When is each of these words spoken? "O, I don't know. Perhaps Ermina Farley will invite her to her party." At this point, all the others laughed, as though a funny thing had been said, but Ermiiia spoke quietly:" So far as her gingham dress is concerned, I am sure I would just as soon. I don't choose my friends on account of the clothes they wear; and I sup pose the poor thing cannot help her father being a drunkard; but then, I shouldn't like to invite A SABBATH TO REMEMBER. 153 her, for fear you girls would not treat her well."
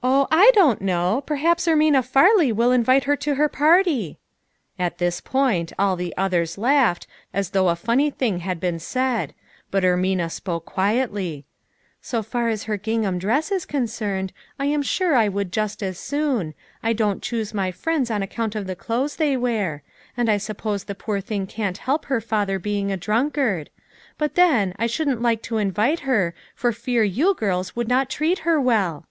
"O, 0.18 0.28
I 0.30 0.52
don't 0.54 0.80
know. 0.80 1.24
Perhaps 1.26 1.66
Ermina 1.66 2.04
Farley 2.04 2.52
will 2.52 2.70
invite 2.70 3.02
her 3.04 3.16
to 3.16 3.34
her 3.34 3.48
party." 3.48 4.16
At 4.78 4.98
this 4.98 5.20
point, 5.20 5.72
all 5.76 5.96
the 5.96 6.16
others 6.16 6.56
laughed, 6.56 7.08
as 7.34 7.50
though 7.50 7.68
a 7.68 7.74
funny 7.74 8.08
thing 8.08 8.38
had 8.38 8.60
been 8.60 8.78
said, 8.78 9.34
but 9.72 9.82
Ermiiia 9.82 10.30
spoke 10.30 10.64
quietly:" 10.64 11.46
So 12.00 12.22
far 12.22 12.48
as 12.48 12.64
her 12.64 12.76
gingham 12.76 13.18
dress 13.18 13.50
is 13.50 13.66
concerned, 13.66 14.32
I 14.56 14.66
am 14.66 14.82
sure 14.82 15.16
I 15.16 15.26
would 15.26 15.50
just 15.50 15.82
as 15.82 15.98
soon. 15.98 16.54
I 16.80 16.92
don't 16.92 17.20
choose 17.20 17.52
my 17.52 17.72
friends 17.72 18.08
on 18.08 18.22
account 18.22 18.54
of 18.54 18.68
the 18.68 18.76
clothes 18.76 19.16
they 19.16 19.36
wear; 19.36 19.82
and 20.16 20.30
I 20.30 20.36
sup 20.36 20.58
pose 20.58 20.84
the 20.84 20.94
poor 20.94 21.20
thing 21.20 21.48
cannot 21.48 21.78
help 21.78 22.04
her 22.04 22.20
father 22.20 22.60
being 22.60 22.92
a 22.92 22.96
drunkard; 22.96 23.68
but 24.16 24.36
then, 24.36 24.76
I 24.78 24.86
shouldn't 24.86 25.22
like 25.22 25.42
to 25.44 25.56
invite 25.58 26.02
A 26.02 26.04
SABBATH 26.04 26.04
TO 26.04 26.10
REMEMBER. 26.14 26.34
153 26.54 26.64
her, 26.64 26.72
for 26.72 26.72
fear 26.72 27.02
you 27.02 27.34
girls 27.34 27.74
would 27.74 27.88
not 27.88 28.08
treat 28.08 28.40
her 28.40 28.60
well." 28.60 29.06